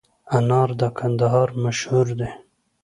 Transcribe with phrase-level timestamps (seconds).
[0.37, 2.29] انار د کندهار مشهور دي